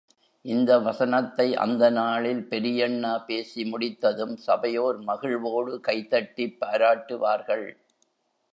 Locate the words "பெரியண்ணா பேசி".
2.49-3.63